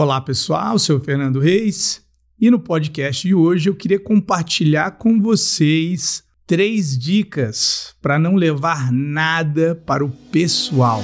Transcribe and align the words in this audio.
Olá 0.00 0.20
pessoal, 0.20 0.78
sou 0.78 1.00
Fernando 1.00 1.40
Reis 1.40 2.00
e 2.40 2.52
no 2.52 2.60
podcast 2.60 3.26
de 3.26 3.34
hoje 3.34 3.68
eu 3.68 3.74
queria 3.74 3.98
compartilhar 3.98 4.92
com 4.92 5.20
vocês 5.20 6.22
três 6.46 6.96
dicas 6.96 7.96
para 8.00 8.16
não 8.16 8.36
levar 8.36 8.92
nada 8.92 9.74
para 9.74 10.04
o 10.04 10.08
pessoal. 10.08 11.02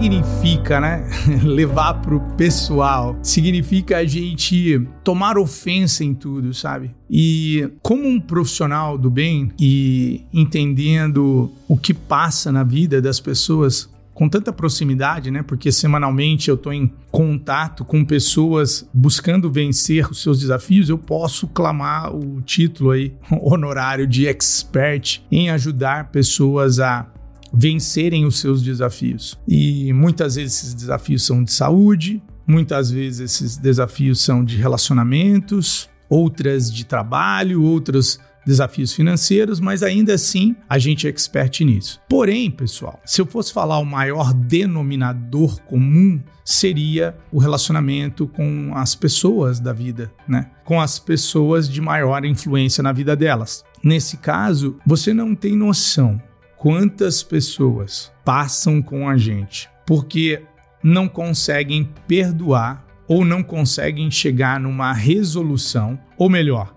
Significa, 0.00 0.80
né? 0.80 1.06
Levar 1.44 1.94
pro 1.94 2.20
pessoal. 2.34 3.18
Significa 3.22 3.98
a 3.98 4.04
gente 4.06 4.80
tomar 5.04 5.36
ofensa 5.36 6.02
em 6.02 6.14
tudo, 6.14 6.54
sabe? 6.54 6.94
E 7.08 7.68
como 7.82 8.08
um 8.08 8.18
profissional 8.18 8.96
do 8.96 9.10
bem 9.10 9.52
e 9.60 10.24
entendendo 10.32 11.52
o 11.68 11.76
que 11.76 11.92
passa 11.92 12.50
na 12.50 12.64
vida 12.64 13.02
das 13.02 13.20
pessoas, 13.20 13.90
com 14.14 14.26
tanta 14.26 14.52
proximidade, 14.52 15.30
né? 15.30 15.42
Porque 15.42 15.70
semanalmente 15.70 16.48
eu 16.48 16.54
estou 16.54 16.72
em 16.72 16.90
contato 17.10 17.84
com 17.84 18.02
pessoas 18.02 18.88
buscando 18.94 19.50
vencer 19.50 20.10
os 20.10 20.22
seus 20.22 20.40
desafios, 20.40 20.88
eu 20.88 20.96
posso 20.96 21.46
clamar 21.46 22.14
o 22.14 22.40
título 22.40 22.92
aí 22.92 23.12
honorário 23.30 24.06
de 24.06 24.26
expert 24.26 25.20
em 25.30 25.50
ajudar 25.50 26.10
pessoas 26.10 26.80
a 26.80 27.06
vencerem 27.52 28.24
os 28.24 28.38
seus 28.38 28.62
desafios. 28.62 29.38
E 29.46 29.92
muitas 29.92 30.34
vezes 30.36 30.58
esses 30.58 30.74
desafios 30.74 31.24
são 31.26 31.42
de 31.42 31.52
saúde, 31.52 32.22
muitas 32.46 32.90
vezes 32.90 33.20
esses 33.20 33.56
desafios 33.56 34.20
são 34.20 34.44
de 34.44 34.56
relacionamentos, 34.56 35.88
outras 36.08 36.72
de 36.72 36.84
trabalho, 36.84 37.62
outros 37.62 38.18
desafios 38.44 38.92
financeiros, 38.92 39.60
mas 39.60 39.82
ainda 39.82 40.14
assim 40.14 40.56
a 40.68 40.78
gente 40.78 41.06
é 41.06 41.10
expert 41.10 41.60
nisso. 41.60 42.00
Porém, 42.08 42.50
pessoal, 42.50 43.00
se 43.04 43.20
eu 43.20 43.26
fosse 43.26 43.52
falar 43.52 43.78
o 43.78 43.84
maior 43.84 44.32
denominador 44.32 45.60
comum 45.62 46.20
seria 46.44 47.16
o 47.30 47.38
relacionamento 47.38 48.26
com 48.26 48.72
as 48.74 48.94
pessoas 48.94 49.60
da 49.60 49.72
vida, 49.72 50.12
né? 50.26 50.50
Com 50.64 50.80
as 50.80 50.98
pessoas 50.98 51.68
de 51.68 51.80
maior 51.80 52.24
influência 52.24 52.82
na 52.82 52.92
vida 52.92 53.14
delas. 53.14 53.64
Nesse 53.84 54.16
caso, 54.16 54.76
você 54.84 55.14
não 55.14 55.34
tem 55.34 55.56
noção 55.56 56.20
quantas 56.60 57.22
pessoas 57.22 58.12
passam 58.22 58.82
com 58.82 59.08
a 59.08 59.16
gente 59.16 59.66
porque 59.86 60.42
não 60.84 61.08
conseguem 61.08 61.88
perdoar 62.06 62.84
ou 63.08 63.24
não 63.24 63.42
conseguem 63.42 64.10
chegar 64.10 64.60
numa 64.60 64.92
resolução, 64.92 65.98
ou 66.18 66.28
melhor, 66.28 66.76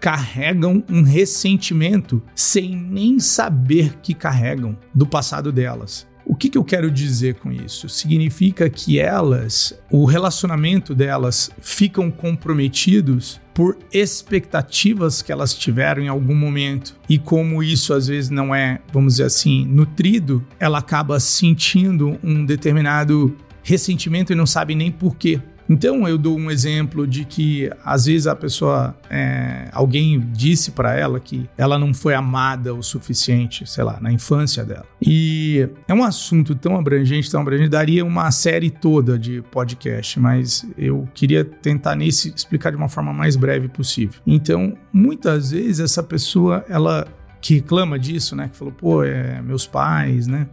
carregam 0.00 0.82
um 0.90 1.02
ressentimento 1.02 2.20
sem 2.34 2.74
nem 2.74 3.20
saber 3.20 3.98
que 4.02 4.14
carregam 4.14 4.76
do 4.92 5.06
passado 5.06 5.52
delas. 5.52 6.09
O 6.30 6.36
que, 6.36 6.48
que, 6.48 6.56
eu 6.56 6.62
quero 6.62 6.92
dizer 6.92 7.34
com 7.34 7.50
isso? 7.50 7.88
Significa 7.88 8.70
que 8.70 9.00
elas, 9.00 9.76
o 9.90 10.04
relacionamento 10.04 10.94
delas, 10.94 11.50
ficam 11.60 12.08
comprometidos 12.08 13.40
por 13.52 13.76
expectativas 13.92 15.22
que 15.22 15.32
elas 15.32 15.52
tiveram 15.52 16.00
em 16.04 16.06
algum 16.06 16.36
momento. 16.36 16.94
E 17.08 17.18
como 17.18 17.64
isso 17.64 17.92
às 17.92 18.06
vezes 18.06 18.30
não 18.30 18.54
é, 18.54 18.80
vamos 18.92 19.14
dizer 19.14 19.24
assim, 19.24 19.66
nutrido, 19.66 20.46
ela 20.60 20.78
acaba 20.78 21.18
sentindo 21.18 22.16
um 22.22 22.46
determinado 22.46 23.36
ressentimento 23.64 24.32
e 24.32 24.36
não 24.36 24.46
sabe 24.46 24.76
nem 24.76 24.92
por 24.92 25.16
quê. 25.16 25.40
Então 25.70 26.08
eu 26.08 26.18
dou 26.18 26.36
um 26.36 26.50
exemplo 26.50 27.06
de 27.06 27.24
que 27.24 27.70
às 27.84 28.06
vezes 28.06 28.26
a 28.26 28.34
pessoa, 28.34 28.92
é, 29.08 29.68
alguém 29.72 30.18
disse 30.32 30.72
para 30.72 30.98
ela 30.98 31.20
que 31.20 31.48
ela 31.56 31.78
não 31.78 31.94
foi 31.94 32.12
amada 32.12 32.74
o 32.74 32.82
suficiente, 32.82 33.64
sei 33.70 33.84
lá, 33.84 34.00
na 34.00 34.10
infância 34.10 34.64
dela. 34.64 34.84
E 35.00 35.68
é 35.86 35.94
um 35.94 36.02
assunto 36.02 36.56
tão 36.56 36.76
abrangente, 36.76 37.30
tão 37.30 37.42
abrangente, 37.42 37.68
daria 37.68 38.04
uma 38.04 38.28
série 38.32 38.68
toda 38.68 39.16
de 39.16 39.42
podcast, 39.42 40.18
mas 40.18 40.66
eu 40.76 41.08
queria 41.14 41.44
tentar 41.44 41.94
nesse 41.94 42.34
explicar 42.34 42.70
de 42.70 42.76
uma 42.76 42.88
forma 42.88 43.12
mais 43.12 43.36
breve 43.36 43.68
possível. 43.68 44.20
Então, 44.26 44.76
muitas 44.92 45.52
vezes 45.52 45.78
essa 45.78 46.02
pessoa, 46.02 46.64
ela 46.68 47.06
que 47.40 47.54
reclama 47.54 47.98
disso, 47.98 48.34
né, 48.34 48.48
que 48.48 48.56
falou, 48.56 48.74
pô, 48.74 49.04
é 49.04 49.40
meus 49.40 49.66
pais, 49.66 50.26
né, 50.26 50.46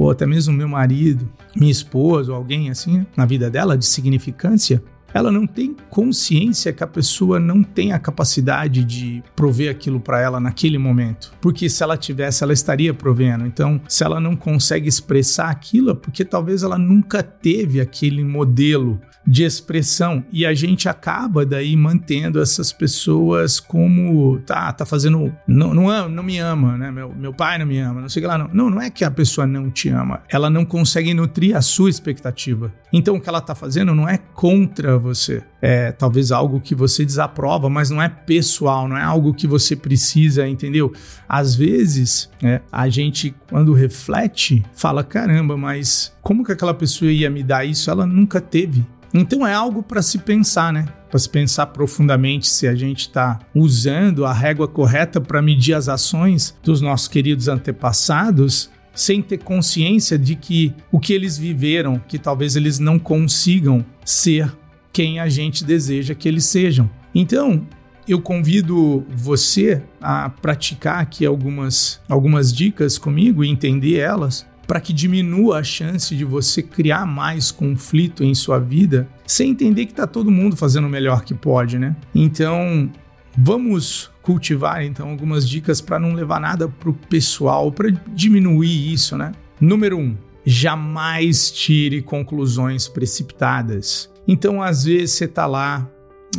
ou 0.00 0.10
até 0.10 0.24
mesmo 0.24 0.54
meu 0.54 0.66
marido, 0.66 1.30
minha 1.54 1.70
esposa 1.70 2.32
ou 2.32 2.38
alguém 2.38 2.70
assim 2.70 3.04
na 3.14 3.26
vida 3.26 3.50
dela 3.50 3.76
de 3.76 3.84
significância, 3.84 4.82
ela 5.12 5.30
não 5.30 5.46
tem 5.46 5.76
consciência 5.90 6.72
que 6.72 6.82
a 6.82 6.86
pessoa 6.86 7.38
não 7.38 7.62
tem 7.62 7.92
a 7.92 7.98
capacidade 7.98 8.82
de 8.82 9.22
prover 9.36 9.70
aquilo 9.70 10.00
para 10.00 10.20
ela 10.20 10.40
naquele 10.40 10.78
momento. 10.78 11.34
Porque 11.40 11.68
se 11.68 11.82
ela 11.82 11.98
tivesse, 11.98 12.42
ela 12.42 12.52
estaria 12.52 12.94
provendo. 12.94 13.44
Então, 13.44 13.78
se 13.88 14.02
ela 14.02 14.20
não 14.20 14.34
consegue 14.34 14.88
expressar 14.88 15.50
aquilo, 15.50 15.90
é 15.90 15.94
porque 15.94 16.24
talvez 16.24 16.62
ela 16.62 16.78
nunca 16.78 17.22
teve 17.22 17.80
aquele 17.80 18.24
modelo 18.24 19.00
de 19.26 19.44
expressão 19.44 20.24
e 20.32 20.46
a 20.46 20.54
gente 20.54 20.88
acaba 20.88 21.44
daí 21.44 21.76
mantendo 21.76 22.40
essas 22.40 22.72
pessoas 22.72 23.60
como 23.60 24.38
tá, 24.40 24.72
tá 24.72 24.86
fazendo 24.86 25.32
não 25.46 25.74
não, 25.74 26.08
não 26.08 26.22
me 26.22 26.38
ama, 26.38 26.76
né? 26.76 26.90
Meu, 26.90 27.14
meu 27.14 27.32
pai 27.32 27.58
não 27.58 27.66
me 27.66 27.78
ama, 27.78 28.00
não 28.00 28.08
sei 28.08 28.20
o 28.20 28.24
que 28.24 28.26
lá 28.26 28.38
não. 28.38 28.48
Não, 28.52 28.70
não 28.70 28.80
é 28.80 28.90
que 28.90 29.04
a 29.04 29.10
pessoa 29.10 29.46
não 29.46 29.70
te 29.70 29.88
ama, 29.88 30.22
ela 30.28 30.48
não 30.48 30.64
consegue 30.64 31.12
nutrir 31.14 31.56
a 31.56 31.62
sua 31.62 31.90
expectativa. 31.90 32.72
Então 32.92 33.16
o 33.16 33.20
que 33.20 33.28
ela 33.28 33.40
tá 33.40 33.54
fazendo 33.54 33.94
não 33.94 34.08
é 34.08 34.18
contra 34.18 34.98
você. 34.98 35.42
É 35.62 35.92
talvez 35.92 36.32
algo 36.32 36.60
que 36.60 36.74
você 36.74 37.04
desaprova, 37.04 37.68
mas 37.68 37.90
não 37.90 38.00
é 38.00 38.08
pessoal, 38.08 38.88
não 38.88 38.96
é 38.96 39.02
algo 39.02 39.34
que 39.34 39.46
você 39.46 39.76
precisa, 39.76 40.48
entendeu? 40.48 40.92
Às 41.28 41.54
vezes, 41.54 42.30
é, 42.42 42.62
a 42.72 42.88
gente, 42.88 43.34
quando 43.48 43.72
reflete, 43.74 44.64
fala: 44.74 45.04
caramba, 45.04 45.56
mas 45.56 46.16
como 46.22 46.44
que 46.44 46.52
aquela 46.52 46.74
pessoa 46.74 47.10
ia 47.12 47.28
me 47.28 47.42
dar 47.42 47.64
isso? 47.64 47.90
Ela 47.90 48.06
nunca 48.06 48.40
teve. 48.40 48.84
Então 49.12 49.46
é 49.46 49.52
algo 49.52 49.82
para 49.82 50.02
se 50.02 50.18
pensar, 50.18 50.72
né? 50.72 50.86
Para 51.10 51.18
se 51.18 51.28
pensar 51.28 51.66
profundamente 51.66 52.46
se 52.46 52.68
a 52.68 52.74
gente 52.74 53.00
está 53.00 53.40
usando 53.54 54.24
a 54.24 54.32
régua 54.32 54.68
correta 54.68 55.20
para 55.20 55.42
medir 55.42 55.74
as 55.74 55.88
ações 55.88 56.56
dos 56.62 56.80
nossos 56.80 57.08
queridos 57.08 57.48
antepassados 57.48 58.70
sem 58.94 59.22
ter 59.22 59.38
consciência 59.38 60.18
de 60.18 60.36
que 60.36 60.74
o 60.90 61.00
que 61.00 61.12
eles 61.12 61.38
viveram, 61.38 62.00
que 62.06 62.18
talvez 62.18 62.56
eles 62.56 62.78
não 62.78 62.98
consigam 62.98 63.84
ser 64.04 64.52
quem 64.92 65.20
a 65.20 65.28
gente 65.28 65.64
deseja 65.64 66.14
que 66.14 66.28
eles 66.28 66.44
sejam. 66.44 66.90
Então, 67.14 67.66
eu 68.06 68.20
convido 68.20 69.06
você 69.08 69.82
a 70.00 70.28
praticar 70.28 71.00
aqui 71.00 71.24
algumas, 71.24 72.00
algumas 72.08 72.52
dicas 72.52 72.98
comigo 72.98 73.44
e 73.44 73.48
entender 73.48 73.98
elas 73.98 74.46
para 74.70 74.80
que 74.80 74.92
diminua 74.92 75.58
a 75.58 75.64
chance 75.64 76.14
de 76.14 76.24
você 76.24 76.62
criar 76.62 77.04
mais 77.04 77.50
conflito 77.50 78.22
em 78.22 78.32
sua 78.36 78.60
vida, 78.60 79.08
sem 79.26 79.50
entender 79.50 79.84
que 79.84 79.90
está 79.90 80.06
todo 80.06 80.30
mundo 80.30 80.54
fazendo 80.54 80.86
o 80.86 80.88
melhor 80.88 81.24
que 81.24 81.34
pode, 81.34 81.76
né? 81.76 81.96
Então, 82.14 82.88
vamos 83.36 84.12
cultivar 84.22 84.84
então 84.84 85.10
algumas 85.10 85.48
dicas 85.48 85.80
para 85.80 85.98
não 85.98 86.12
levar 86.12 86.38
nada 86.38 86.68
pro 86.68 86.92
pessoal, 86.92 87.72
para 87.72 87.90
diminuir 88.14 88.92
isso, 88.92 89.18
né? 89.18 89.32
Número 89.60 89.98
um, 89.98 90.16
jamais 90.46 91.50
tire 91.50 92.00
conclusões 92.00 92.86
precipitadas. 92.86 94.08
Então, 94.28 94.62
às 94.62 94.84
vezes, 94.84 95.10
você 95.16 95.24
está 95.24 95.46
lá 95.46 95.90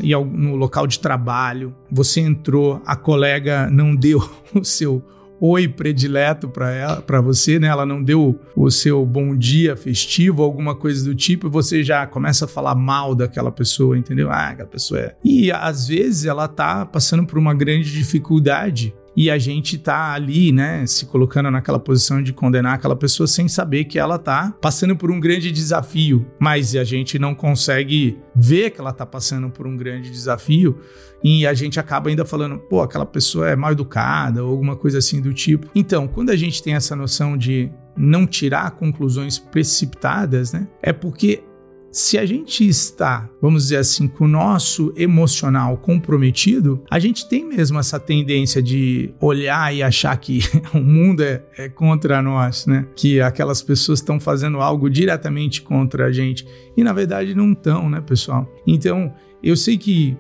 e 0.02 0.16
no 0.16 0.56
local 0.56 0.88
de 0.88 1.02
trabalho, 1.02 1.75
você 1.92 2.22
entrou, 2.22 2.81
a 2.86 2.96
colega 2.96 3.69
não 3.69 3.92
deu 3.94 4.24
o 4.56 4.63
seu 4.63 5.03
oi 5.41 5.68
predileto 5.68 6.47
para 6.47 7.19
você, 7.19 7.57
né? 7.57 7.68
Ela 7.68 7.84
não 7.84 8.03
deu 8.03 8.40
o 8.56 8.69
seu 8.69 9.03
bom 9.03 9.35
dia 9.35 9.75
festivo, 9.75 10.44
alguma 10.44 10.75
coisa 10.75 11.03
do 11.03 11.16
tipo, 11.16 11.47
e 11.47 11.50
você 11.50 11.84
já 11.84 12.06
começa 12.06 12.46
a 12.46 12.47
falar 12.47 12.75
mal 12.75 13.16
daquela 13.16 13.51
pessoa, 13.51 13.97
entendeu? 13.97 14.30
Ah, 14.30 14.50
aquela 14.50 14.69
pessoa 14.69 15.00
é. 15.00 15.16
E 15.24 15.51
às 15.51 15.88
vezes 15.88 16.25
ela 16.25 16.48
tá 16.48 16.86
passando 16.86 17.25
por 17.25 17.39
uma 17.39 17.56
grande 17.56 17.92
dificuldade 17.92 18.94
e 19.16 19.30
a 19.30 19.38
gente 19.38 19.78
tá 19.78 20.13
ali, 20.13 20.52
né, 20.52 20.86
se 20.86 21.06
colocando 21.06 21.52
naquela 21.52 21.80
posição 21.80 22.22
de 22.22 22.31
condenar 22.31 22.75
aquela 22.75 22.96
pessoa 22.96 23.28
sem 23.28 23.48
saber 23.48 23.86
que 23.86 24.00
ela 24.00 24.18
tá 24.18 24.54
passando 24.62 24.96
por 24.96 25.12
um 25.12 25.19
grande 25.19 25.52
desafio, 25.52 26.25
mas 26.40 26.75
a 26.75 26.84
gente 26.84 27.19
não 27.19 27.36
consegue 27.36 28.18
ver 28.36 28.72
que 28.72 28.80
ela 28.80 28.94
tá 28.94 29.06
passando 29.06 29.50
por 29.50 29.68
um 29.68 29.75
grande 29.75 30.10
desafio 30.10 30.80
e 31.24 31.46
a 31.46 31.54
gente 31.54 31.80
acaba 31.80 32.10
ainda 32.10 32.25
falando, 32.25 32.58
pô, 32.58 32.81
aquela 32.81 33.06
pessoa 33.06 33.50
é 33.50 33.56
mal 33.56 33.74
educada 33.74 34.44
ou 34.44 34.52
alguma 34.52 34.75
coisa 34.75 34.98
assim 34.98 35.22
do 35.22 35.34
tipo. 35.34 35.68
Então, 35.75 36.07
quando 36.07 36.31
a 36.31 36.36
gente 36.36 36.64
tem 36.64 36.74
essa 36.74 36.96
noção 36.96 37.38
de 37.38 37.72
não 37.96 38.25
tirar 38.25 38.72
conclusões 38.72 39.38
precipitadas, 39.38 40.54
né, 40.54 40.68
é 40.81 40.92
porque 40.94 41.44
se 41.92 42.18
a 42.18 42.26
gente 42.26 42.66
está, 42.66 43.30
vamos 43.42 43.64
dizer 43.64 43.78
assim, 43.78 44.08
com 44.08 44.24
o 44.24 44.28
nosso 44.28 44.94
emocional 44.96 45.78
comprometido, 45.78 46.82
a 46.90 46.98
gente 46.98 47.28
tem 47.28 47.46
mesmo 47.46 47.78
essa 47.78 48.00
tendência 48.00 48.62
de 48.62 49.14
olhar 49.20 49.76
e 49.76 49.84
achar 49.84 50.16
que 50.18 50.40
o 50.74 50.80
mundo 50.80 51.22
é, 51.22 51.44
é 51.58 51.70
contra 51.70 52.22
nós, 52.22 52.66
né? 52.66 52.88
Que 52.96 53.20
aquelas 53.20 53.62
pessoas 53.62 54.00
estão 54.00 54.20
fazendo 54.20 54.62
algo 54.62 54.90
diretamente 54.90 55.62
contra 55.62 56.06
a 56.06 56.12
gente. 56.12 56.48
E 56.78 56.84
na 56.84 56.94
verdade 56.94 57.36
não 57.36 57.52
estão, 57.52 57.90
né, 57.90 58.00
pessoal? 58.00 58.50
Então, 58.66 59.14
eu 59.44 59.58
sei 59.58 59.78
que 59.78 60.18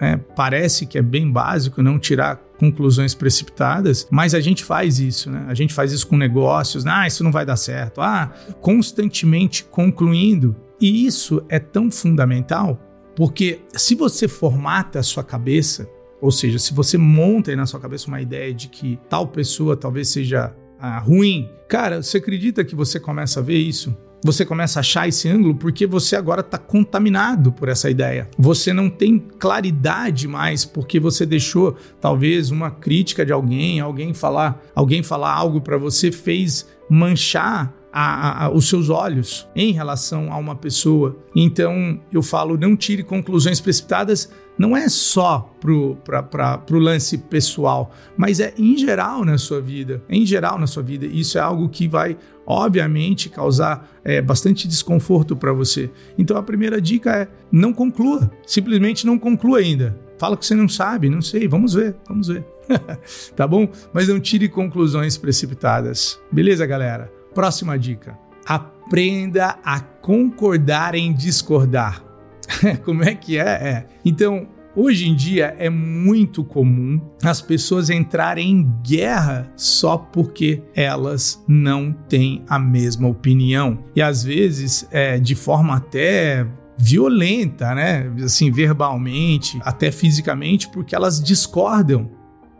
é, 0.00 0.16
parece 0.16 0.86
que 0.86 0.98
é 0.98 1.02
bem 1.02 1.30
básico 1.30 1.82
não 1.82 1.98
tirar 1.98 2.36
conclusões 2.58 3.14
precipitadas, 3.14 4.06
mas 4.10 4.34
a 4.34 4.40
gente 4.40 4.62
faz 4.64 4.98
isso, 4.98 5.30
né? 5.30 5.44
A 5.48 5.54
gente 5.54 5.72
faz 5.72 5.92
isso 5.92 6.06
com 6.06 6.16
negócios, 6.16 6.86
ah, 6.86 7.06
isso 7.06 7.24
não 7.24 7.32
vai 7.32 7.46
dar 7.46 7.56
certo, 7.56 8.00
ah, 8.00 8.30
constantemente 8.60 9.64
concluindo. 9.64 10.54
E 10.80 11.06
isso 11.06 11.42
é 11.48 11.58
tão 11.58 11.90
fundamental 11.90 12.80
porque 13.16 13.60
se 13.74 13.94
você 13.94 14.26
formata 14.26 14.98
a 14.98 15.02
sua 15.02 15.22
cabeça, 15.22 15.88
ou 16.20 16.30
seja, 16.30 16.58
se 16.58 16.74
você 16.74 16.98
monta 16.98 17.50
aí 17.50 17.56
na 17.56 17.66
sua 17.66 17.80
cabeça 17.80 18.08
uma 18.08 18.20
ideia 18.20 18.52
de 18.52 18.68
que 18.68 18.98
tal 19.08 19.26
pessoa 19.28 19.76
talvez 19.76 20.08
seja 20.08 20.54
ah, 20.80 20.98
ruim, 20.98 21.48
cara, 21.68 22.02
você 22.02 22.18
acredita 22.18 22.64
que 22.64 22.74
você 22.74 22.98
começa 22.98 23.40
a 23.40 23.42
ver 23.42 23.58
isso? 23.58 23.96
você 24.24 24.42
começa 24.42 24.78
a 24.78 24.80
achar 24.80 25.06
esse 25.06 25.28
ângulo 25.28 25.54
porque 25.54 25.86
você 25.86 26.16
agora 26.16 26.40
está 26.40 26.56
contaminado 26.56 27.52
por 27.52 27.68
essa 27.68 27.90
ideia. 27.90 28.26
Você 28.38 28.72
não 28.72 28.88
tem 28.88 29.18
claridade 29.18 30.26
mais 30.26 30.64
porque 30.64 30.98
você 30.98 31.26
deixou 31.26 31.76
talvez 32.00 32.50
uma 32.50 32.70
crítica 32.70 33.26
de 33.26 33.34
alguém, 33.34 33.80
alguém 33.80 34.14
falar, 34.14 34.62
alguém 34.74 35.02
falar 35.02 35.30
algo 35.30 35.60
para 35.60 35.76
você 35.76 36.10
fez 36.10 36.66
manchar 36.88 37.70
a, 37.96 38.46
a, 38.46 38.50
os 38.50 38.68
seus 38.68 38.90
olhos 38.90 39.48
em 39.54 39.72
relação 39.72 40.32
a 40.32 40.36
uma 40.36 40.56
pessoa. 40.56 41.16
Então 41.34 42.00
eu 42.12 42.22
falo, 42.22 42.58
não 42.58 42.76
tire 42.76 43.04
conclusões 43.04 43.60
precipitadas 43.60 44.28
não 44.56 44.76
é 44.76 44.88
só 44.88 45.52
para 45.60 45.72
o 45.72 46.78
lance 46.78 47.18
pessoal, 47.18 47.92
mas 48.16 48.38
é 48.38 48.54
em 48.56 48.76
geral 48.76 49.24
na 49.24 49.36
sua 49.36 49.60
vida. 49.60 50.02
Em 50.08 50.24
geral 50.24 50.58
na 50.58 50.66
sua 50.66 50.82
vida. 50.82 51.06
Isso 51.06 51.38
é 51.38 51.40
algo 51.40 51.68
que 51.68 51.88
vai, 51.88 52.16
obviamente, 52.46 53.28
causar 53.28 53.88
é, 54.04 54.22
bastante 54.22 54.68
desconforto 54.68 55.36
para 55.36 55.52
você. 55.52 55.90
Então 56.16 56.36
a 56.36 56.42
primeira 56.42 56.80
dica 56.80 57.10
é 57.10 57.28
não 57.50 57.72
conclua. 57.72 58.30
Simplesmente 58.46 59.04
não 59.04 59.18
conclua 59.18 59.58
ainda. 59.58 59.98
Fala 60.18 60.36
que 60.36 60.46
você 60.46 60.54
não 60.54 60.68
sabe, 60.68 61.10
não 61.10 61.20
sei, 61.20 61.48
vamos 61.48 61.74
ver, 61.74 61.96
vamos 62.08 62.28
ver. 62.28 62.46
tá 63.34 63.46
bom? 63.48 63.68
Mas 63.92 64.06
não 64.06 64.20
tire 64.20 64.48
conclusões 64.48 65.16
precipitadas. 65.16 66.20
Beleza, 66.30 66.64
galera? 66.64 67.12
Próxima 67.34 67.78
dica. 67.78 68.16
Aprenda 68.46 69.58
a 69.64 69.80
concordar 69.80 70.94
em 70.94 71.12
discordar. 71.12 72.04
Como 72.84 73.02
é 73.02 73.14
que 73.14 73.38
é? 73.38 73.42
é? 73.42 73.86
Então, 74.04 74.46
hoje 74.76 75.08
em 75.08 75.14
dia 75.14 75.54
é 75.58 75.68
muito 75.70 76.44
comum 76.44 77.00
as 77.22 77.40
pessoas 77.40 77.90
entrarem 77.90 78.50
em 78.50 78.72
guerra 78.82 79.50
só 79.56 79.96
porque 79.96 80.62
elas 80.74 81.42
não 81.48 81.92
têm 81.92 82.44
a 82.48 82.58
mesma 82.58 83.08
opinião. 83.08 83.78
E 83.96 84.02
às 84.02 84.22
vezes, 84.22 84.86
é, 84.90 85.18
de 85.18 85.34
forma 85.34 85.76
até 85.76 86.46
violenta, 86.76 87.74
né? 87.74 88.12
Assim, 88.22 88.50
verbalmente, 88.50 89.58
até 89.62 89.90
fisicamente, 89.90 90.68
porque 90.68 90.94
elas 90.94 91.22
discordam 91.22 92.10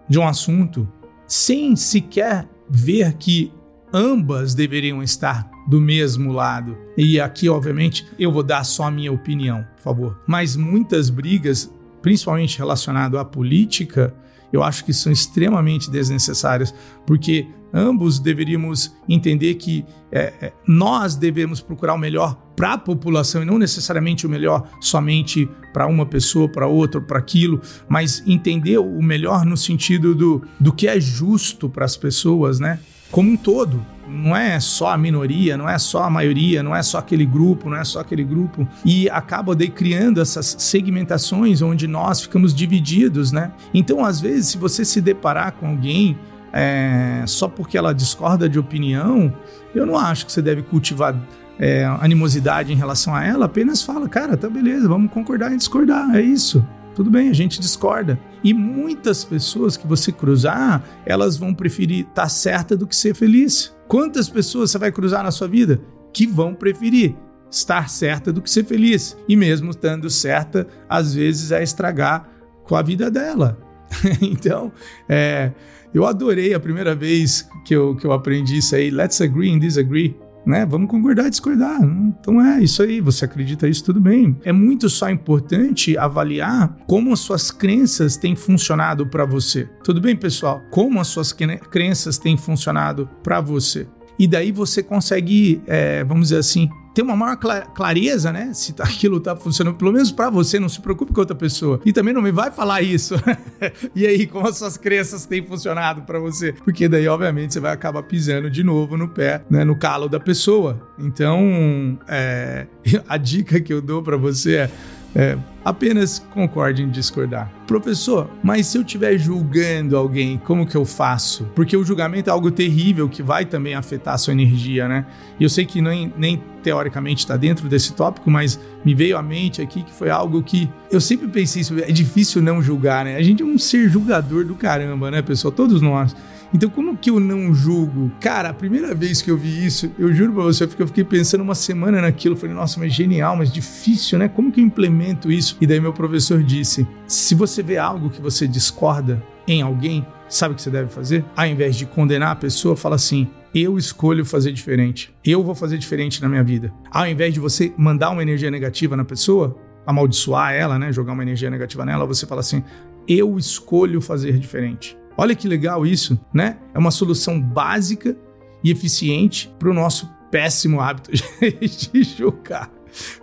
de 0.08 0.18
um 0.18 0.26
assunto 0.26 0.88
sem 1.26 1.74
sequer 1.76 2.48
ver 2.68 3.14
que 3.14 3.52
ambas 3.94 4.56
deveriam 4.56 5.00
estar 5.00 5.48
do 5.68 5.80
mesmo 5.80 6.32
lado. 6.32 6.76
E 6.96 7.20
aqui, 7.20 7.48
obviamente, 7.48 8.04
eu 8.18 8.32
vou 8.32 8.42
dar 8.42 8.64
só 8.64 8.88
a 8.88 8.90
minha 8.90 9.12
opinião, 9.12 9.64
por 9.76 9.82
favor. 9.82 10.20
Mas 10.26 10.56
muitas 10.56 11.08
brigas, 11.08 11.72
principalmente 12.02 12.58
relacionadas 12.58 13.18
à 13.18 13.24
política, 13.24 14.12
eu 14.52 14.64
acho 14.64 14.84
que 14.84 14.92
são 14.92 15.12
extremamente 15.12 15.90
desnecessárias, 15.90 16.74
porque 17.06 17.46
ambos 17.72 18.18
deveríamos 18.18 18.94
entender 19.08 19.54
que 19.54 19.84
é, 20.10 20.32
é 20.40 20.52
nós 20.66 21.16
devemos 21.16 21.60
procurar 21.60 21.94
o 21.94 21.98
melhor 21.98 22.36
para 22.54 22.74
a 22.74 22.78
população 22.78 23.42
e 23.42 23.44
não 23.44 23.58
necessariamente 23.58 24.26
o 24.26 24.30
melhor 24.30 24.68
somente 24.80 25.48
para 25.72 25.86
uma 25.86 26.06
pessoa, 26.06 26.48
para 26.48 26.68
outra, 26.68 27.00
para 27.00 27.18
aquilo, 27.18 27.60
mas 27.88 28.22
entender 28.26 28.78
o 28.78 29.02
melhor 29.02 29.44
no 29.44 29.56
sentido 29.56 30.14
do, 30.14 30.42
do 30.58 30.72
que 30.72 30.86
é 30.86 31.00
justo 31.00 31.68
para 31.68 31.84
as 31.84 31.96
pessoas, 31.96 32.60
né? 32.60 32.78
Como 33.14 33.30
um 33.30 33.36
todo 33.36 33.80
não 34.08 34.36
é 34.36 34.58
só 34.58 34.88
a 34.88 34.98
minoria, 34.98 35.56
não 35.56 35.68
é 35.68 35.78
só 35.78 36.02
a 36.02 36.10
maioria, 36.10 36.64
não 36.64 36.74
é 36.74 36.82
só 36.82 36.98
aquele 36.98 37.24
grupo, 37.24 37.70
não 37.70 37.76
é 37.76 37.84
só 37.84 38.00
aquele 38.00 38.24
grupo. 38.24 38.66
E 38.84 39.08
acaba 39.08 39.54
daí 39.54 39.68
criando 39.68 40.20
essas 40.20 40.56
segmentações 40.58 41.62
onde 41.62 41.86
nós 41.86 42.22
ficamos 42.22 42.52
divididos, 42.52 43.30
né? 43.30 43.52
Então, 43.72 44.04
às 44.04 44.20
vezes, 44.20 44.48
se 44.48 44.58
você 44.58 44.84
se 44.84 45.00
deparar 45.00 45.52
com 45.52 45.68
alguém 45.68 46.18
é, 46.52 47.22
só 47.24 47.46
porque 47.46 47.78
ela 47.78 47.94
discorda 47.94 48.48
de 48.48 48.58
opinião, 48.58 49.32
eu 49.72 49.86
não 49.86 49.96
acho 49.96 50.26
que 50.26 50.32
você 50.32 50.42
deve 50.42 50.62
cultivar 50.62 51.16
é, 51.56 51.84
animosidade 52.00 52.72
em 52.72 52.76
relação 52.76 53.14
a 53.14 53.24
ela, 53.24 53.46
apenas 53.46 53.80
fala, 53.80 54.08
cara, 54.08 54.36
tá 54.36 54.50
beleza, 54.50 54.88
vamos 54.88 55.12
concordar 55.12 55.52
em 55.52 55.56
discordar, 55.56 56.16
é 56.16 56.20
isso. 56.20 56.66
Tudo 56.94 57.10
bem, 57.10 57.28
a 57.28 57.32
gente 57.32 57.60
discorda. 57.60 58.18
E 58.42 58.54
muitas 58.54 59.24
pessoas 59.24 59.76
que 59.76 59.86
você 59.86 60.12
cruzar, 60.12 60.84
elas 61.04 61.36
vão 61.36 61.52
preferir 61.52 62.00
estar 62.00 62.22
tá 62.22 62.28
certa 62.28 62.76
do 62.76 62.86
que 62.86 62.94
ser 62.94 63.14
feliz. 63.14 63.74
Quantas 63.88 64.28
pessoas 64.28 64.70
você 64.70 64.78
vai 64.78 64.92
cruzar 64.92 65.24
na 65.24 65.30
sua 65.30 65.48
vida 65.48 65.80
que 66.12 66.26
vão 66.26 66.54
preferir 66.54 67.16
estar 67.50 67.88
certa 67.88 68.32
do 68.32 68.40
que 68.40 68.50
ser 68.50 68.64
feliz? 68.64 69.16
E 69.28 69.36
mesmo 69.36 69.70
estando 69.70 70.08
certa, 70.08 70.68
às 70.88 71.14
vezes 71.14 71.50
é 71.50 71.62
estragar 71.62 72.28
com 72.62 72.76
a 72.76 72.82
vida 72.82 73.10
dela. 73.10 73.58
então, 74.22 74.72
é, 75.08 75.52
eu 75.92 76.06
adorei 76.06 76.54
a 76.54 76.60
primeira 76.60 76.94
vez 76.94 77.48
que 77.64 77.74
eu, 77.74 77.96
que 77.96 78.06
eu 78.06 78.12
aprendi 78.12 78.58
isso 78.58 78.74
aí. 78.76 78.90
Let's 78.90 79.20
agree 79.20 79.52
and 79.52 79.58
disagree 79.58 80.16
né? 80.46 80.66
Vamos 80.66 80.88
concordar 80.88 81.28
discordar. 81.28 81.80
Então 81.82 82.40
é 82.40 82.62
isso 82.62 82.82
aí, 82.82 83.00
você 83.00 83.24
acredita 83.24 83.68
isso, 83.68 83.84
tudo 83.84 84.00
bem. 84.00 84.36
É 84.44 84.52
muito 84.52 84.88
só 84.88 85.10
importante 85.10 85.96
avaliar 85.96 86.76
como 86.86 87.12
as 87.12 87.20
suas 87.20 87.50
crenças 87.50 88.16
têm 88.16 88.36
funcionado 88.36 89.06
para 89.06 89.24
você. 89.24 89.68
Tudo 89.82 90.00
bem, 90.00 90.16
pessoal? 90.16 90.62
Como 90.70 91.00
as 91.00 91.08
suas 91.08 91.32
crenças 91.32 92.18
têm 92.18 92.36
funcionado 92.36 93.08
para 93.22 93.40
você. 93.40 93.86
E 94.18 94.26
daí 94.26 94.52
você 94.52 94.82
consegue, 94.82 95.62
é, 95.66 96.04
vamos 96.04 96.28
dizer 96.28 96.38
assim, 96.38 96.68
ter 96.94 97.02
uma 97.02 97.16
maior 97.16 97.36
clareza, 97.36 98.32
né? 98.32 98.52
Se 98.54 98.72
tá, 98.72 98.84
aquilo 98.88 99.18
tá 99.18 99.34
funcionando, 99.34 99.76
pelo 99.76 99.92
menos 99.92 100.12
para 100.12 100.30
você, 100.30 100.60
não 100.60 100.68
se 100.68 100.80
preocupe 100.80 101.12
com 101.12 101.20
outra 101.20 101.34
pessoa. 101.34 101.80
E 101.84 101.92
também 101.92 102.14
não 102.14 102.22
me 102.22 102.30
vai 102.30 102.50
falar 102.50 102.80
isso. 102.82 103.16
e 103.94 104.06
aí, 104.06 104.26
como 104.26 104.46
as 104.46 104.56
suas 104.56 104.76
crenças 104.76 105.26
têm 105.26 105.44
funcionado 105.44 106.02
para 106.02 106.18
você? 106.18 106.52
Porque 106.52 106.88
daí, 106.88 107.08
obviamente, 107.08 107.52
você 107.52 107.60
vai 107.60 107.72
acabar 107.72 108.02
pisando 108.04 108.48
de 108.48 108.62
novo 108.62 108.96
no 108.96 109.08
pé, 109.08 109.44
né? 109.50 109.64
No 109.64 109.76
calo 109.76 110.08
da 110.08 110.20
pessoa. 110.20 110.80
Então, 110.98 111.98
é, 112.06 112.66
a 113.08 113.16
dica 113.16 113.60
que 113.60 113.72
eu 113.72 113.82
dou 113.82 114.02
para 114.02 114.16
você 114.16 114.56
é 114.56 114.70
é, 115.14 115.38
apenas 115.64 116.18
concorde 116.30 116.82
em 116.82 116.90
discordar. 116.90 117.50
Professor, 117.66 118.28
mas 118.42 118.66
se 118.66 118.76
eu 118.76 118.82
estiver 118.82 119.16
julgando 119.16 119.96
alguém, 119.96 120.36
como 120.38 120.66
que 120.66 120.76
eu 120.76 120.84
faço? 120.84 121.44
Porque 121.54 121.76
o 121.76 121.84
julgamento 121.84 122.28
é 122.28 122.32
algo 122.32 122.50
terrível 122.50 123.08
que 123.08 123.22
vai 123.22 123.44
também 123.44 123.74
afetar 123.74 124.14
a 124.14 124.18
sua 124.18 124.32
energia, 124.32 124.88
né? 124.88 125.06
E 125.38 125.44
eu 125.44 125.48
sei 125.48 125.64
que 125.64 125.80
nem, 125.80 126.12
nem 126.16 126.42
teoricamente 126.62 127.20
está 127.20 127.36
dentro 127.36 127.68
desse 127.68 127.92
tópico, 127.94 128.30
mas 128.30 128.58
me 128.84 128.94
veio 128.94 129.16
à 129.16 129.22
mente 129.22 129.62
aqui 129.62 129.82
que 129.82 129.92
foi 129.92 130.10
algo 130.10 130.42
que 130.42 130.68
eu 130.90 131.00
sempre 131.00 131.28
pensei 131.28 131.62
isso. 131.62 131.78
É 131.78 131.92
difícil 131.92 132.42
não 132.42 132.62
julgar, 132.62 133.04
né? 133.04 133.16
A 133.16 133.22
gente 133.22 133.42
é 133.42 133.46
um 133.46 133.58
ser 133.58 133.88
julgador 133.88 134.44
do 134.44 134.54
caramba, 134.54 135.10
né, 135.10 135.22
pessoal? 135.22 135.52
Todos 135.52 135.80
nós. 135.80 136.14
Então, 136.54 136.70
como 136.70 136.96
que 136.96 137.10
eu 137.10 137.18
não 137.18 137.52
julgo? 137.52 138.12
Cara, 138.20 138.50
a 138.50 138.54
primeira 138.54 138.94
vez 138.94 139.20
que 139.20 139.28
eu 139.28 139.36
vi 139.36 139.66
isso, 139.66 139.90
eu 139.98 140.14
juro 140.14 140.32
pra 140.32 140.44
você, 140.44 140.62
eu 140.62 140.86
fiquei 140.86 141.02
pensando 141.02 141.40
uma 141.40 141.54
semana 141.54 142.00
naquilo. 142.00 142.36
Falei, 142.36 142.54
nossa, 142.54 142.78
mas 142.78 142.92
genial, 142.92 143.36
mas 143.36 143.52
difícil, 143.52 144.20
né? 144.20 144.28
Como 144.28 144.52
que 144.52 144.60
eu 144.60 144.64
implemento 144.64 145.32
isso? 145.32 145.56
E 145.60 145.66
daí 145.66 145.80
meu 145.80 145.92
professor 145.92 146.40
disse: 146.44 146.86
se 147.08 147.34
você 147.34 147.60
vê 147.60 147.76
algo 147.76 148.08
que 148.08 148.22
você 148.22 148.46
discorda 148.46 149.20
em 149.48 149.62
alguém, 149.62 150.06
sabe 150.28 150.52
o 150.52 150.56
que 150.56 150.62
você 150.62 150.70
deve 150.70 150.90
fazer? 150.90 151.24
Ao 151.36 151.44
invés 151.44 151.74
de 151.74 151.86
condenar 151.86 152.30
a 152.30 152.36
pessoa, 152.36 152.76
fala 152.76 152.94
assim: 152.94 153.26
eu 153.52 153.76
escolho 153.76 154.24
fazer 154.24 154.52
diferente. 154.52 155.12
Eu 155.24 155.42
vou 155.42 155.56
fazer 155.56 155.76
diferente 155.76 156.22
na 156.22 156.28
minha 156.28 156.44
vida. 156.44 156.72
Ao 156.88 157.04
invés 157.04 157.34
de 157.34 157.40
você 157.40 157.74
mandar 157.76 158.10
uma 158.10 158.22
energia 158.22 158.50
negativa 158.50 158.96
na 158.96 159.04
pessoa, 159.04 159.58
amaldiçoar 159.84 160.52
ela, 160.52 160.78
né, 160.78 160.92
jogar 160.92 161.14
uma 161.14 161.22
energia 161.24 161.50
negativa 161.50 161.84
nela, 161.84 162.06
você 162.06 162.26
fala 162.26 162.42
assim: 162.42 162.62
eu 163.08 163.36
escolho 163.36 164.00
fazer 164.00 164.38
diferente. 164.38 164.96
Olha 165.16 165.34
que 165.34 165.46
legal 165.46 165.86
isso, 165.86 166.18
né? 166.32 166.58
É 166.74 166.78
uma 166.78 166.90
solução 166.90 167.40
básica 167.40 168.16
e 168.62 168.70
eficiente 168.70 169.52
para 169.58 169.70
o 169.70 169.74
nosso 169.74 170.08
péssimo 170.30 170.80
hábito 170.80 171.10
de 171.92 172.02
julgar. 172.02 172.70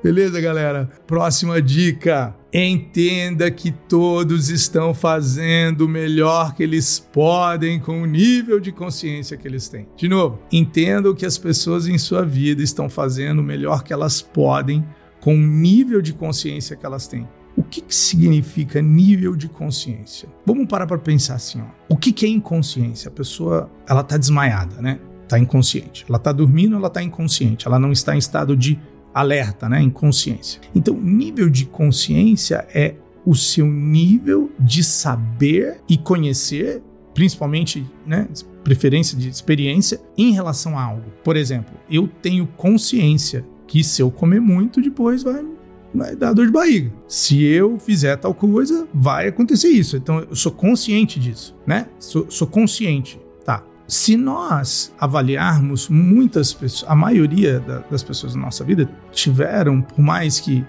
Beleza, 0.03 0.39
galera? 0.41 0.89
Próxima 1.07 1.61
dica. 1.61 2.35
Entenda 2.53 3.49
que 3.49 3.71
todos 3.71 4.49
estão 4.49 4.93
fazendo 4.93 5.85
o 5.85 5.89
melhor 5.89 6.53
que 6.53 6.63
eles 6.63 6.99
podem 6.99 7.79
com 7.79 8.01
o 8.01 8.05
nível 8.05 8.59
de 8.59 8.73
consciência 8.73 9.37
que 9.37 9.47
eles 9.47 9.69
têm. 9.69 9.87
De 9.95 10.09
novo, 10.09 10.39
entendam 10.51 11.15
que 11.15 11.25
as 11.25 11.37
pessoas 11.37 11.87
em 11.87 11.97
sua 11.97 12.25
vida 12.25 12.61
estão 12.61 12.89
fazendo 12.89 13.39
o 13.39 13.43
melhor 13.43 13.83
que 13.83 13.93
elas 13.93 14.21
podem 14.21 14.85
com 15.21 15.35
o 15.35 15.47
nível 15.47 16.01
de 16.01 16.11
consciência 16.11 16.75
que 16.75 16.85
elas 16.85 17.07
têm. 17.07 17.27
O 17.55 17.63
que, 17.63 17.81
que 17.81 17.93
significa 17.93 18.81
nível 18.81 19.35
de 19.35 19.47
consciência? 19.49 20.29
Vamos 20.45 20.67
parar 20.67 20.87
para 20.87 20.97
pensar 20.97 21.35
assim, 21.35 21.61
ó. 21.61 21.65
O 21.89 21.97
que, 21.97 22.11
que 22.11 22.25
é 22.25 22.29
inconsciência? 22.29 23.09
A 23.09 23.11
pessoa, 23.11 23.69
ela 23.87 24.03
tá 24.03 24.17
desmaiada, 24.17 24.81
né? 24.81 24.99
Tá 25.27 25.37
inconsciente. 25.37 26.05
Ela 26.07 26.19
tá 26.19 26.31
dormindo, 26.31 26.75
ela 26.75 26.89
tá 26.89 27.03
inconsciente. 27.03 27.67
Ela 27.67 27.79
não 27.79 27.91
está 27.91 28.15
em 28.15 28.19
estado 28.19 28.55
de 28.55 28.79
alerta, 29.13 29.67
né? 29.67 29.81
Inconsciência. 29.81 30.61
Então, 30.73 30.95
nível 30.95 31.49
de 31.49 31.65
consciência 31.65 32.65
é 32.73 32.95
o 33.25 33.35
seu 33.35 33.65
nível 33.65 34.51
de 34.59 34.83
saber 34.83 35.81
e 35.87 35.97
conhecer, 35.97 36.81
principalmente, 37.13 37.85
né, 38.05 38.27
preferência 38.63 39.17
de 39.17 39.29
experiência 39.29 40.01
em 40.17 40.31
relação 40.31 40.77
a 40.77 40.83
algo. 40.83 41.11
Por 41.23 41.35
exemplo, 41.35 41.73
eu 41.89 42.07
tenho 42.07 42.47
consciência 42.47 43.45
que 43.67 43.83
se 43.83 44.01
eu 44.01 44.11
comer 44.11 44.39
muito, 44.39 44.81
depois 44.81 45.23
vai, 45.23 45.45
vai 45.93 46.15
dar 46.15 46.33
dor 46.33 46.45
de 46.45 46.51
barriga. 46.51 46.91
Se 47.07 47.43
eu 47.43 47.77
fizer 47.79 48.15
tal 48.17 48.33
coisa, 48.33 48.87
vai 48.93 49.27
acontecer 49.27 49.69
isso. 49.69 49.97
Então 49.97 50.19
eu 50.29 50.35
sou 50.35 50.51
consciente 50.51 51.19
disso, 51.19 51.55
né? 51.65 51.87
Sou, 51.99 52.25
sou 52.29 52.47
consciente. 52.47 53.19
Tá. 53.45 53.63
Se 53.87 54.15
nós 54.15 54.93
avaliarmos 54.99 55.89
muitas 55.89 56.53
pessoas, 56.53 56.89
a 56.89 56.95
maioria 56.95 57.59
da, 57.59 57.79
das 57.79 58.03
pessoas 58.03 58.35
na 58.35 58.41
nossa 58.41 58.63
vida 58.63 58.89
tiveram, 59.11 59.81
por 59.81 59.99
mais 59.99 60.39
que 60.39 60.65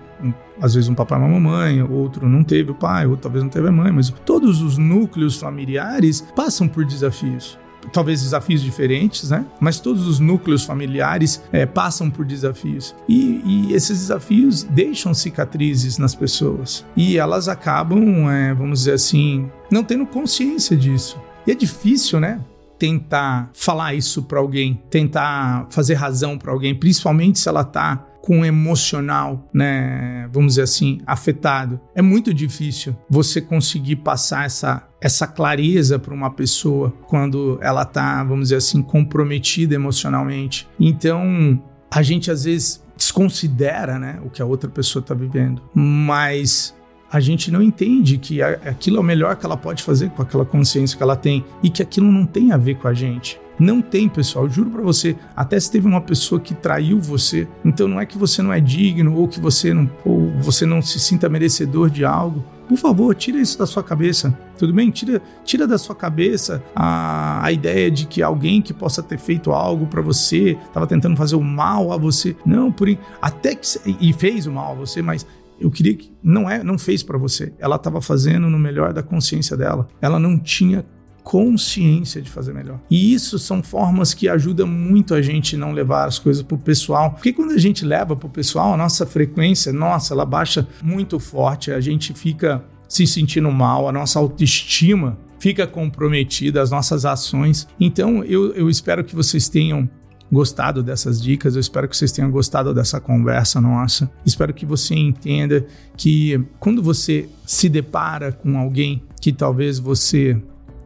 às 0.61 0.75
vezes 0.75 0.89
um 0.89 0.95
papai 0.95 1.19
e 1.19 1.23
uma 1.23 1.41
mamãe, 1.41 1.83
outro 1.83 2.29
não 2.29 2.45
teve 2.45 2.71
o 2.71 2.75
pai, 2.75 3.07
outro 3.07 3.23
talvez 3.23 3.43
não 3.43 3.51
teve 3.51 3.69
a 3.69 3.73
mãe, 3.73 3.91
mas 3.91 4.11
todos 4.25 4.63
os 4.63 4.79
núcleos 4.79 5.37
familiares 5.37 6.21
passam 6.37 6.69
por 6.69 6.85
desafios 6.85 7.59
talvez 7.93 8.23
desafios 8.23 8.63
diferentes, 8.63 9.31
né? 9.31 9.45
Mas 9.61 9.81
todos 9.81 10.07
os 10.07 10.19
núcleos 10.19 10.65
familiares 10.65 11.43
é, 11.53 11.67
passam 11.67 12.11
por 12.11 12.25
desafios. 12.25 12.95
E, 13.09 13.41
e, 13.45 13.75
esses 13.75 13.99
desafios 13.99 14.63
deixam 14.63 15.15
cicatrizes 15.15 15.99
nas 15.99 16.15
pessoas. 16.15 16.85
E 16.97 17.19
elas 17.19 17.49
acabam, 17.49 18.31
é, 18.31 18.55
vamos 18.55 18.81
dizer 18.81 18.95
assim, 18.95 19.51
não 19.71 19.83
tendo 19.83 20.07
consciência 20.07 20.77
disso. 20.77 21.19
E 21.47 21.51
é 21.51 21.55
difícil, 21.55 22.21
né? 22.21 22.41
Tentar 22.79 23.51
falar 23.53 23.95
isso 23.95 24.23
para 24.23 24.41
alguém, 24.41 24.81
tentar 24.91 25.67
fazer 25.71 25.95
razão 25.95 26.37
para 26.37 26.53
alguém, 26.53 26.75
principalmente 26.75 27.39
se 27.39 27.49
ela 27.49 27.65
tá 27.65 28.05
com 28.23 28.41
o 28.41 28.45
emocional, 28.45 29.49
né, 29.53 30.29
vamos 30.33 30.53
dizer 30.53 30.63
assim, 30.63 31.01
afetado. 31.05 31.81
É 31.95 32.01
muito 32.01 32.33
difícil 32.33 32.97
você 33.11 33.41
conseguir 33.41 33.97
passar 33.97 34.47
essa 34.47 34.89
essa 35.01 35.27
clareza 35.27 35.99
para 35.99 36.15
uma 36.15 36.31
pessoa 36.31 36.95
quando 37.09 37.59
ela 37.61 37.85
tá, 37.85 38.23
vamos 38.23 38.45
dizer 38.45 38.57
assim, 38.57 38.81
comprometida 38.81 39.75
emocionalmente. 39.75 40.69
Então, 40.79 41.61
a 41.91 42.03
gente 42.03 42.31
às 42.31 42.45
vezes 42.45 42.85
desconsidera, 42.97 43.99
né, 43.99 44.21
o 44.25 44.31
que 44.31 44.41
a 44.41 44.47
outra 44.47 44.71
pessoa 44.71 45.01
está 45.01 45.13
vivendo, 45.13 45.61
mas 45.75 46.73
a 47.11 47.19
gente 47.19 47.51
não 47.51 47.61
entende 47.61 48.17
que 48.17 48.41
aquilo 48.41 48.99
é 48.99 49.01
o 49.01 49.03
melhor 49.03 49.35
que 49.37 49.45
ela 49.45 49.57
pode 49.57 49.83
fazer 49.83 50.09
com 50.11 50.23
aquela 50.23 50.45
consciência 50.45 50.97
que 50.97 51.03
ela 51.03 51.17
tem 51.17 51.45
e 51.65 51.69
que 51.69 51.83
aquilo 51.83 52.11
não 52.11 52.25
tem 52.25 52.53
a 52.53 52.57
ver 52.57 52.77
com 52.77 52.87
a 52.87 52.95
gente. 52.95 53.41
Não 53.63 53.81
tem, 53.81 54.09
pessoal. 54.09 54.49
juro 54.49 54.71
para 54.71 54.83
você. 54.83 55.15
Até 55.37 55.59
se 55.61 55.71
teve 55.71 55.87
uma 55.87 56.01
pessoa 56.01 56.41
que 56.41 56.53
traiu 56.53 56.99
você, 56.99 57.47
então 57.65 57.87
não 57.87 58.01
é 58.01 58.05
que 58.05 58.19
você 58.19 58.43
não 58.43 58.53
é 58.53 58.61
digno 58.61 59.15
ou 59.15 59.29
que 59.29 59.39
você 59.39 59.73
não, 59.73 59.89
ou 60.05 60.29
você 60.41 60.67
não 60.67 60.83
se 60.83 60.99
sinta 60.99 61.29
merecedor 61.29 61.89
de 61.89 62.05
algo. 62.05 62.45
Por 62.69 62.77
favor, 62.77 63.15
tira 63.15 63.39
isso 63.39 63.57
da 63.57 63.65
sua 63.65 63.83
cabeça. 63.85 64.37
Tudo 64.59 64.73
bem? 64.73 64.91
Tira, 64.91 65.23
tira 65.45 65.65
da 65.65 65.79
sua 65.79 65.95
cabeça 65.95 66.61
a, 66.75 67.45
a 67.45 67.53
ideia 67.53 67.89
de 67.89 68.05
que 68.05 68.21
alguém 68.21 68.61
que 68.61 68.75
possa 68.75 69.01
ter 69.01 69.19
feito 69.19 69.53
algo 69.53 69.87
para 69.87 70.03
você 70.03 70.59
estava 70.67 70.87
tentando 70.87 71.17
fazer 71.17 71.37
o 71.37 71.43
mal 71.43 71.93
a 71.93 71.97
você. 71.97 72.35
Não, 72.45 72.73
por 72.73 72.89
até 73.21 73.55
que 73.55 73.67
e 74.01 74.13
fez 74.13 74.45
o 74.45 74.51
mal 74.51 74.73
a 74.73 74.75
você, 74.75 75.01
mas 75.01 75.25
eu 75.61 75.71
queria 75.71 75.95
que 75.95 76.13
não 76.21 76.51
é, 76.51 76.65
não 76.65 76.77
fez 76.77 77.05
para 77.05 77.17
você. 77.17 77.53
Ela 77.61 77.77
estava 77.77 78.01
fazendo 78.01 78.51
no 78.51 78.59
melhor 78.59 78.93
da 78.93 79.05
consciência 79.05 79.57
dela. 79.57 79.87
Ela 80.01 80.19
não 80.19 80.37
tinha 80.37 80.85
consciência 81.23 82.21
de 82.21 82.29
fazer 82.29 82.53
melhor. 82.53 82.81
E 82.91 83.15
isso 83.15 83.39
são 83.39 83.63
formas 83.63 84.13
que 84.13 84.29
ajudam 84.29 84.67
muito 84.67 85.15
a 85.15 85.23
gente 85.23 85.57
não 85.57 85.73
levar 85.73 86.07
as 86.07 86.19
coisas 86.19 86.43
pro 86.43 86.59
pessoal. 86.59 87.13
Porque 87.13 87.33
quando 87.33 87.53
a 87.53 87.59
gente 87.59 87.85
leva 87.85 88.17
pro 88.17 88.29
pessoal, 88.29 88.75
a 88.75 88.77
nossa 88.77 89.07
frequência, 89.07 89.73
nossa, 89.73 90.15
ela 90.15 90.27
baixa 90.27 90.67
muito 90.83 91.19
forte, 91.19 91.71
a 91.71 91.81
gente 91.81 92.13
fica 92.13 92.65
se 92.89 93.07
sentindo 93.07 93.51
mal, 93.51 93.89
a 93.89 93.93
nossa 93.93 94.19
autoestima 94.19 95.19
fica 95.39 95.67
comprometida, 95.67 96.61
as 96.61 96.71
nossas 96.71 97.05
ações. 97.05 97.67
Então, 97.81 98.23
eu, 98.25 98.53
eu 98.53 98.69
espero 98.69 99.03
que 99.03 99.15
vocês 99.15 99.49
tenham 99.49 99.89
gostado 100.31 100.83
dessas 100.83 101.21
dicas, 101.21 101.55
eu 101.55 101.61
espero 101.61 101.87
que 101.87 101.97
vocês 101.97 102.11
tenham 102.11 102.31
gostado 102.31 102.73
dessa 102.73 103.01
conversa 103.01 103.61
nossa. 103.61 104.11
Espero 104.25 104.55
que 104.55 104.65
você 104.65 104.95
entenda 104.95 105.67
que 105.97 106.43
quando 106.59 106.83
você 106.83 107.29
se 107.45 107.69
depara 107.69 108.33
com 108.33 108.57
alguém 108.57 109.03
que 109.21 109.33
talvez 109.33 109.79
você 109.79 110.41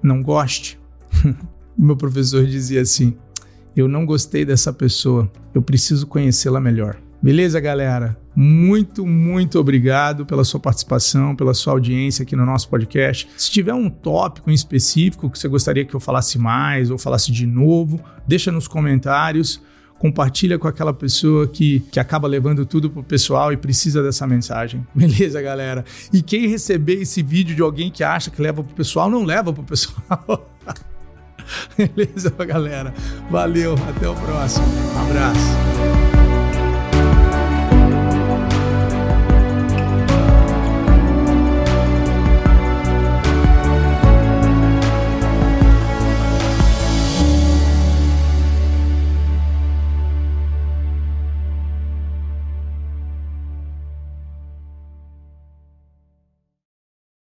não 0.07 0.23
goste, 0.23 0.79
meu 1.77 1.97
professor 1.97 2.47
dizia 2.47 2.81
assim: 2.81 3.17
Eu 3.75 3.89
não 3.89 4.07
gostei 4.07 4.45
dessa 4.45 4.73
pessoa, 4.73 5.31
eu 5.55 5.61
preciso 5.61 6.07
conhecê-la 6.07 6.61
melhor. 6.61 6.97
Beleza, 7.23 7.59
galera? 7.59 8.17
Muito, 8.35 9.07
muito 9.07 9.59
obrigado 9.59 10.27
pela 10.27 10.45
sua 10.45 10.61
participação, 10.61 11.35
pela 11.35 11.55
sua 11.55 11.73
audiência 11.73 12.23
aqui 12.23 12.37
no 12.37 12.45
nosso 12.45 12.69
podcast. 12.69 13.27
Se 13.37 13.51
tiver 13.51 13.73
um 13.73 13.89
tópico 13.89 14.51
em 14.51 14.55
específico 14.55 15.31
que 15.31 15.39
você 15.39 15.49
gostaria 15.49 15.85
que 15.85 15.95
eu 15.95 16.01
falasse 16.01 16.39
mais 16.39 16.91
ou 16.91 16.99
falasse 16.99 17.33
de 17.33 17.47
novo, 17.47 17.99
deixa 18.29 18.53
nos 18.53 18.69
comentários. 18.69 19.61
Compartilha 19.99 20.59
com 20.59 20.69
aquela 20.69 20.93
pessoa 20.93 21.47
que, 21.47 21.81
que 21.91 21.99
acaba 21.99 22.29
levando 22.29 22.67
tudo 22.67 22.91
pro 22.91 23.03
pessoal 23.03 23.53
e 23.53 23.57
precisa 23.57 24.03
dessa 24.03 24.27
mensagem. 24.27 24.87
Beleza, 24.95 25.41
galera? 25.41 25.85
E 26.13 26.23
quem 26.23 26.47
receber 26.49 27.01
esse 27.01 27.23
vídeo 27.23 27.57
de 27.57 27.63
alguém 27.63 27.91
que 27.91 28.05
acha 28.05 28.31
que 28.31 28.41
leva 28.41 28.63
pro 28.63 28.75
pessoal, 28.75 29.11
não 29.11 29.25
leva 29.25 29.53
pro 29.53 29.63
pessoal. 29.63 30.51
Beleza, 31.77 32.31
galera? 32.31 32.93
Valeu, 33.31 33.75
até 33.89 34.09
o 34.09 34.15
próximo. 34.15 34.67
Abraço. 35.09 36.46